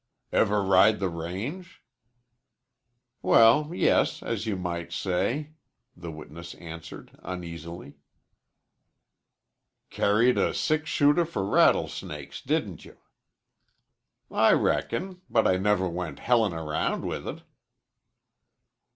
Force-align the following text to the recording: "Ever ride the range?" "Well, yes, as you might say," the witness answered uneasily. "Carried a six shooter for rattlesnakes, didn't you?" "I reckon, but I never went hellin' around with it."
"Ever 0.31 0.63
ride 0.63 0.99
the 0.99 1.09
range?" 1.09 1.83
"Well, 3.21 3.69
yes, 3.71 4.23
as 4.23 4.47
you 4.47 4.55
might 4.57 4.91
say," 4.91 5.51
the 5.95 6.09
witness 6.11 6.55
answered 6.55 7.11
uneasily. 7.21 7.97
"Carried 9.91 10.39
a 10.39 10.55
six 10.55 10.89
shooter 10.89 11.23
for 11.23 11.45
rattlesnakes, 11.45 12.41
didn't 12.41 12.83
you?" 12.83 12.97
"I 14.31 14.53
reckon, 14.53 15.21
but 15.29 15.45
I 15.45 15.57
never 15.57 15.87
went 15.87 16.17
hellin' 16.17 16.51
around 16.53 17.05
with 17.05 17.27
it." 17.27 17.43